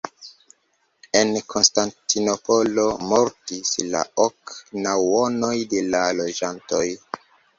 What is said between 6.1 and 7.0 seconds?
loĝantoj.